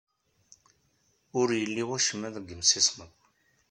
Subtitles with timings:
[1.39, 3.11] Ur yelli wacemma deg yemsismeḍ.